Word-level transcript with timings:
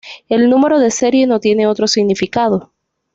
El 0.29 0.49
número 0.49 0.79
de 0.79 0.89
serie 0.89 1.27
no 1.27 1.39
tiene 1.39 1.67
otro 1.67 1.85
significado. 1.87 2.73